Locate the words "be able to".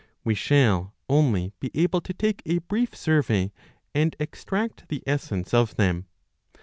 1.59-2.11